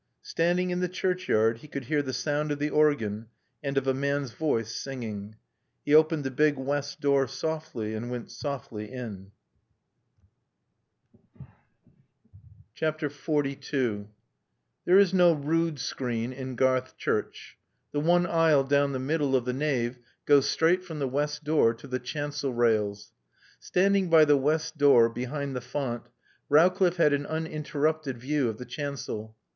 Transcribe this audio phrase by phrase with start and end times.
[0.23, 3.27] Standing in the churchyard, he could hear the sound of the organ
[3.61, 5.35] and of a man's voice singing.
[5.85, 9.31] He opened the big west door softly and went softly in.
[12.75, 14.07] XLII
[14.85, 17.59] There is no rood screen in Garth church.
[17.91, 21.75] The one aisle down the middle of the nave goes straight from the west door
[21.75, 23.11] to the chancel rails.
[23.59, 26.07] Standing by the west door, behind the font,
[26.49, 29.35] Rowcliffe had an uninterrupted view of the chancel.